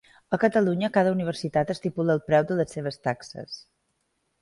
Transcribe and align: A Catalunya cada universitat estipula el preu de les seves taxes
A 0.35 0.37
Catalunya 0.43 0.89
cada 0.95 1.11
universitat 1.17 1.75
estipula 1.75 2.17
el 2.17 2.25
preu 2.31 2.51
de 2.53 2.61
les 2.61 2.77
seves 2.79 3.01
taxes 3.09 3.65